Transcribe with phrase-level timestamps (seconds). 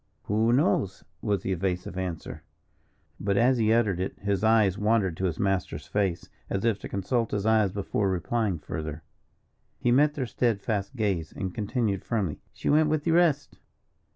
[0.23, 2.41] "Who knows?" was the evasive answer;
[3.19, 6.89] but as he uttered it his eyes wandered to his master's face, as if to
[6.89, 9.03] consult his eyes before replying further.
[9.77, 13.59] He met their steadfast gaze, and continued, firmly: "She went with the rest."